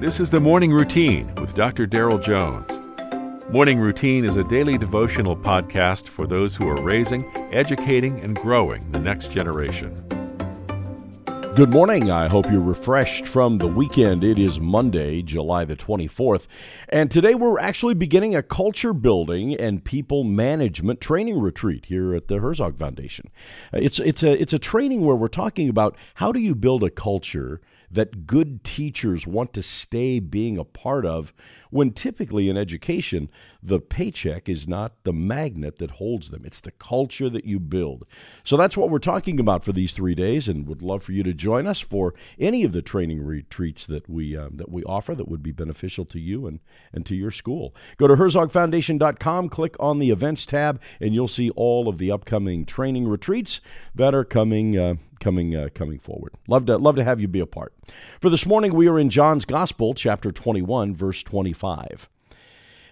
This 0.00 0.20
is 0.20 0.30
the 0.30 0.38
Morning 0.38 0.70
Routine 0.70 1.34
with 1.40 1.56
Dr. 1.56 1.84
Darrell 1.84 2.20
Jones. 2.20 2.78
Morning 3.50 3.80
Routine 3.80 4.24
is 4.24 4.36
a 4.36 4.44
daily 4.44 4.78
devotional 4.78 5.36
podcast 5.36 6.06
for 6.06 6.24
those 6.24 6.54
who 6.54 6.68
are 6.68 6.80
raising, 6.80 7.28
educating, 7.52 8.20
and 8.20 8.36
growing 8.36 8.88
the 8.92 9.00
next 9.00 9.32
generation. 9.32 9.92
Good 11.56 11.70
morning. 11.70 12.12
I 12.12 12.28
hope 12.28 12.48
you're 12.48 12.60
refreshed 12.60 13.26
from 13.26 13.58
the 13.58 13.66
weekend. 13.66 14.22
It 14.22 14.38
is 14.38 14.60
Monday, 14.60 15.20
July 15.20 15.64
the 15.64 15.74
24th, 15.74 16.46
and 16.90 17.10
today 17.10 17.34
we're 17.34 17.58
actually 17.58 17.94
beginning 17.94 18.36
a 18.36 18.42
culture 18.44 18.92
building 18.92 19.56
and 19.56 19.84
people 19.84 20.22
management 20.22 21.00
training 21.00 21.40
retreat 21.40 21.86
here 21.86 22.14
at 22.14 22.28
the 22.28 22.38
Herzog 22.38 22.78
Foundation. 22.78 23.30
It's 23.72 23.98
it's 23.98 24.22
a 24.22 24.40
it's 24.40 24.52
a 24.52 24.60
training 24.60 25.04
where 25.04 25.16
we're 25.16 25.26
talking 25.26 25.68
about 25.68 25.96
how 26.14 26.30
do 26.30 26.38
you 26.38 26.54
build 26.54 26.84
a 26.84 26.90
culture 26.90 27.60
that 27.90 28.26
good 28.26 28.64
teachers 28.64 29.26
want 29.26 29.52
to 29.54 29.62
stay 29.62 30.20
being 30.20 30.58
a 30.58 30.64
part 30.64 31.06
of 31.06 31.32
when 31.70 31.92
typically 31.92 32.48
in 32.48 32.56
education, 32.56 33.28
the 33.62 33.80
paycheck 33.80 34.48
is 34.48 34.66
not 34.66 35.04
the 35.04 35.12
magnet 35.12 35.78
that 35.78 35.92
holds 35.92 36.30
them. 36.30 36.44
It's 36.44 36.60
the 36.60 36.70
culture 36.72 37.28
that 37.28 37.44
you 37.44 37.58
build. 37.58 38.06
So 38.44 38.56
that's 38.56 38.76
what 38.76 38.90
we're 38.90 38.98
talking 38.98 39.38
about 39.38 39.64
for 39.64 39.72
these 39.72 39.92
three 39.92 40.14
days, 40.14 40.48
and 40.48 40.66
would 40.66 40.82
love 40.82 41.02
for 41.02 41.12
you 41.12 41.22
to 41.24 41.34
join 41.34 41.66
us 41.66 41.80
for 41.80 42.14
any 42.38 42.64
of 42.64 42.72
the 42.72 42.82
training 42.82 43.22
retreats 43.22 43.86
that 43.86 44.08
we 44.08 44.36
um, 44.36 44.56
that 44.56 44.70
we 44.70 44.82
offer 44.84 45.14
that 45.14 45.28
would 45.28 45.42
be 45.42 45.52
beneficial 45.52 46.04
to 46.06 46.18
you 46.18 46.46
and, 46.46 46.60
and 46.92 47.04
to 47.06 47.14
your 47.14 47.30
school. 47.30 47.74
Go 47.96 48.06
to 48.06 48.14
herzogfoundation.com, 48.14 49.48
click 49.48 49.76
on 49.80 49.98
the 49.98 50.10
events 50.10 50.46
tab, 50.46 50.80
and 51.00 51.14
you'll 51.14 51.28
see 51.28 51.50
all 51.50 51.88
of 51.88 51.98
the 51.98 52.10
upcoming 52.10 52.64
training 52.64 53.08
retreats 53.08 53.60
that 53.94 54.14
are 54.14 54.24
coming 54.24 54.78
uh, 54.78 54.94
coming 55.20 55.54
uh, 55.54 55.68
coming 55.74 55.98
forward. 55.98 56.34
Love 56.46 56.66
to 56.66 56.76
love 56.76 56.96
to 56.96 57.04
have 57.04 57.20
you 57.20 57.28
be 57.28 57.40
a 57.40 57.46
part. 57.46 57.74
For 58.20 58.30
this 58.30 58.46
morning, 58.46 58.74
we 58.74 58.88
are 58.88 58.98
in 58.98 59.10
John's 59.10 59.44
Gospel, 59.44 59.94
chapter 59.94 60.32
21, 60.32 60.94
verse 60.94 61.22
25. 61.22 62.08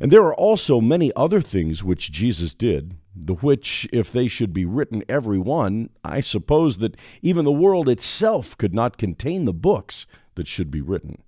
And 0.00 0.10
there 0.10 0.24
are 0.24 0.34
also 0.34 0.80
many 0.80 1.12
other 1.14 1.40
things 1.40 1.84
which 1.84 2.10
Jesus 2.10 2.52
did, 2.52 2.96
the 3.14 3.34
which, 3.34 3.88
if 3.92 4.10
they 4.10 4.26
should 4.26 4.52
be 4.52 4.64
written 4.64 5.04
every 5.08 5.38
one, 5.38 5.90
I 6.02 6.20
suppose 6.20 6.78
that 6.78 6.96
even 7.22 7.44
the 7.44 7.52
world 7.52 7.88
itself 7.88 8.58
could 8.58 8.74
not 8.74 8.98
contain 8.98 9.44
the 9.44 9.52
books 9.52 10.06
that 10.34 10.48
should 10.48 10.70
be 10.70 10.80
written. 10.80 11.22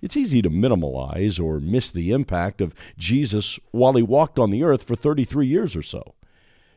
It's 0.00 0.16
easy 0.16 0.42
to 0.42 0.50
minimalize 0.50 1.42
or 1.42 1.60
miss 1.60 1.90
the 1.90 2.10
impact 2.10 2.60
of 2.60 2.74
Jesus 2.98 3.58
while 3.70 3.92
he 3.92 4.02
walked 4.02 4.38
on 4.38 4.50
the 4.50 4.64
earth 4.64 4.82
for 4.82 4.96
33 4.96 5.46
years 5.46 5.76
or 5.76 5.82
so. 5.82 6.14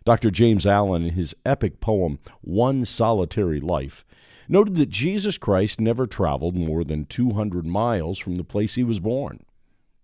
Dr. 0.06 0.30
James 0.30 0.68
Allen, 0.68 1.04
in 1.04 1.16
his 1.16 1.36
epic 1.48 1.80
poem, 1.80 2.20
One 2.42 2.86
Solitary 2.86 3.60
Life, 3.60 4.06
noted 4.48 4.76
that 4.76 4.90
Jesus 4.90 5.40
Christ 5.40 5.82
never 5.82 6.06
traveled 6.06 6.56
more 6.56 6.84
than 6.84 7.06
200 7.06 7.66
miles 7.66 8.20
from 8.20 8.36
the 8.36 8.44
place 8.44 8.76
he 8.76 8.84
was 8.84 9.00
born. 9.00 9.44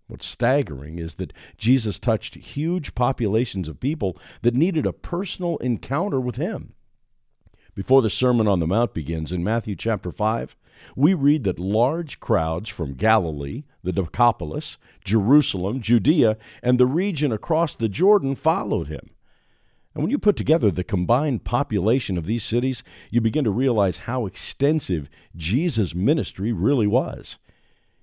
What's 0.07 0.25
staggering 0.25 0.97
is 0.97 1.15
that 1.15 1.33
Jesus 1.55 1.99
touched 1.99 2.33
huge 2.33 2.95
populations 2.95 3.69
of 3.69 3.79
people 3.79 4.17
that 4.41 4.55
needed 4.55 4.87
a 4.87 4.91
personal 4.91 5.57
encounter 5.57 6.19
with 6.19 6.37
him. 6.37 6.73
Before 7.75 8.01
the 8.01 8.09
Sermon 8.09 8.47
on 8.47 8.59
the 8.59 8.65
Mount 8.65 8.95
begins 8.95 9.31
in 9.31 9.43
Matthew 9.43 9.75
chapter 9.75 10.11
5, 10.11 10.55
we 10.95 11.13
read 11.13 11.43
that 11.43 11.59
large 11.59 12.19
crowds 12.19 12.69
from 12.69 12.95
Galilee, 12.95 13.65
the 13.83 13.93
Decapolis, 13.93 14.79
Jerusalem, 15.05 15.79
Judea, 15.79 16.37
and 16.63 16.79
the 16.79 16.87
region 16.87 17.31
across 17.31 17.75
the 17.75 17.87
Jordan 17.87 18.33
followed 18.33 18.87
him. 18.87 19.11
And 19.93 20.03
when 20.03 20.11
you 20.11 20.17
put 20.17 20.37
together 20.37 20.71
the 20.71 20.83
combined 20.83 21.43
population 21.43 22.17
of 22.17 22.25
these 22.25 22.43
cities, 22.43 22.83
you 23.09 23.19
begin 23.19 23.43
to 23.43 23.51
realize 23.51 23.99
how 23.99 24.25
extensive 24.25 25.09
Jesus' 25.35 25.93
ministry 25.93 26.51
really 26.51 26.87
was. 26.87 27.37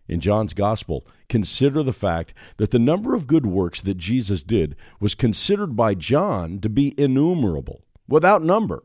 In 0.06 0.20
John's 0.20 0.54
Gospel, 0.54 1.06
consider 1.28 1.82
the 1.82 1.92
fact 1.92 2.32
that 2.56 2.70
the 2.70 2.78
number 2.78 3.14
of 3.14 3.26
good 3.26 3.46
works 3.46 3.82
that 3.82 3.98
Jesus 3.98 4.42
did 4.42 4.74
was 5.00 5.14
considered 5.14 5.76
by 5.76 5.94
John 5.94 6.60
to 6.60 6.68
be 6.68 6.94
innumerable, 6.98 7.84
without 8.06 8.42
number. 8.42 8.82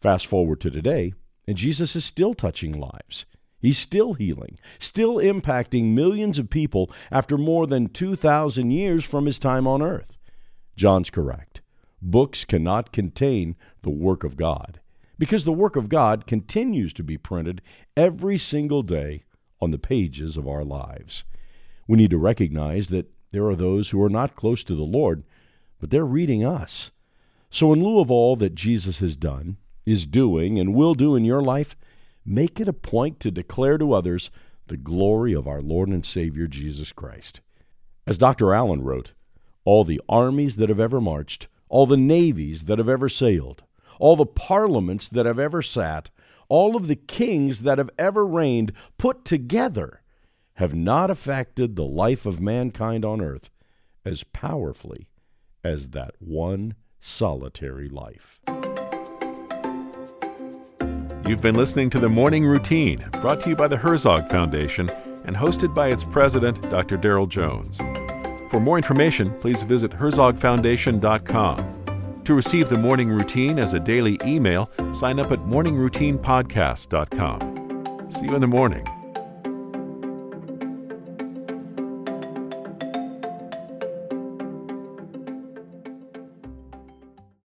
Fast 0.00 0.26
forward 0.26 0.60
to 0.60 0.70
today, 0.70 1.14
and 1.46 1.56
Jesus 1.56 1.96
is 1.96 2.04
still 2.04 2.34
touching 2.34 2.78
lives. 2.78 3.24
He's 3.60 3.78
still 3.78 4.14
healing, 4.14 4.58
still 4.78 5.14
impacting 5.16 5.94
millions 5.94 6.38
of 6.38 6.50
people 6.50 6.90
after 7.10 7.38
more 7.38 7.66
than 7.66 7.88
2,000 7.88 8.70
years 8.70 9.04
from 9.04 9.24
his 9.24 9.38
time 9.38 9.66
on 9.66 9.80
earth. 9.80 10.18
John's 10.76 11.10
correct. 11.10 11.61
Books 12.02 12.44
cannot 12.44 12.90
contain 12.90 13.54
the 13.82 13.90
work 13.90 14.24
of 14.24 14.36
God 14.36 14.80
because 15.18 15.44
the 15.44 15.52
work 15.52 15.76
of 15.76 15.88
God 15.88 16.26
continues 16.26 16.92
to 16.94 17.04
be 17.04 17.16
printed 17.16 17.62
every 17.96 18.36
single 18.36 18.82
day 18.82 19.22
on 19.60 19.70
the 19.70 19.78
pages 19.78 20.36
of 20.36 20.48
our 20.48 20.64
lives. 20.64 21.22
We 21.86 21.96
need 21.96 22.10
to 22.10 22.18
recognize 22.18 22.88
that 22.88 23.08
there 23.30 23.46
are 23.46 23.54
those 23.54 23.90
who 23.90 24.02
are 24.02 24.10
not 24.10 24.34
close 24.34 24.64
to 24.64 24.74
the 24.74 24.82
Lord, 24.82 25.22
but 25.78 25.90
they're 25.90 26.04
reading 26.04 26.44
us. 26.44 26.90
So, 27.50 27.72
in 27.72 27.84
lieu 27.84 28.00
of 28.00 28.10
all 28.10 28.34
that 28.36 28.56
Jesus 28.56 28.98
has 28.98 29.16
done, 29.16 29.58
is 29.86 30.06
doing, 30.06 30.58
and 30.58 30.74
will 30.74 30.94
do 30.94 31.14
in 31.14 31.24
your 31.24 31.42
life, 31.42 31.76
make 32.26 32.58
it 32.58 32.68
a 32.68 32.72
point 32.72 33.20
to 33.20 33.30
declare 33.30 33.78
to 33.78 33.92
others 33.92 34.32
the 34.66 34.76
glory 34.76 35.32
of 35.32 35.46
our 35.46 35.62
Lord 35.62 35.88
and 35.88 36.04
Savior 36.04 36.48
Jesus 36.48 36.90
Christ. 36.90 37.40
As 38.06 38.18
Dr. 38.18 38.52
Allen 38.52 38.82
wrote, 38.82 39.12
all 39.64 39.84
the 39.84 40.00
armies 40.08 40.56
that 40.56 40.68
have 40.68 40.80
ever 40.80 41.00
marched 41.00 41.46
all 41.72 41.86
the 41.86 41.96
navies 41.96 42.64
that 42.64 42.76
have 42.76 42.88
ever 42.88 43.08
sailed, 43.08 43.62
all 43.98 44.14
the 44.14 44.26
parliaments 44.26 45.08
that 45.08 45.24
have 45.24 45.38
ever 45.38 45.62
sat, 45.62 46.10
all 46.50 46.76
of 46.76 46.86
the 46.86 46.94
kings 46.94 47.62
that 47.62 47.78
have 47.78 47.88
ever 47.98 48.26
reigned 48.26 48.72
put 48.98 49.24
together 49.24 50.02
have 50.56 50.74
not 50.74 51.10
affected 51.10 51.74
the 51.74 51.84
life 51.84 52.26
of 52.26 52.42
mankind 52.42 53.06
on 53.06 53.22
earth 53.22 53.48
as 54.04 54.22
powerfully 54.22 55.08
as 55.64 55.88
that 55.90 56.14
one 56.18 56.74
solitary 57.00 57.88
life. 57.88 58.42
You've 61.26 61.40
been 61.40 61.54
listening 61.54 61.88
to 61.88 61.98
the 61.98 62.10
Morning 62.10 62.44
Routine, 62.44 63.02
brought 63.22 63.40
to 63.42 63.48
you 63.48 63.56
by 63.56 63.68
the 63.68 63.78
Herzog 63.78 64.28
Foundation 64.28 64.90
and 65.24 65.34
hosted 65.34 65.74
by 65.74 65.88
its 65.88 66.04
president, 66.04 66.60
Dr. 66.68 66.98
Darrell 66.98 67.26
Jones. 67.26 67.80
For 68.52 68.60
more 68.60 68.76
information, 68.76 69.32
please 69.40 69.62
visit 69.62 69.92
herzogfoundation.com. 69.92 72.20
To 72.24 72.34
receive 72.34 72.68
the 72.68 72.76
morning 72.76 73.08
routine 73.08 73.58
as 73.58 73.72
a 73.72 73.80
daily 73.80 74.18
email, 74.26 74.70
sign 74.92 75.18
up 75.18 75.32
at 75.32 75.38
morningroutinepodcast.com. 75.38 78.10
See 78.10 78.26
you 78.26 78.34
in 78.34 78.42
the 78.42 78.46
morning. 78.46 78.86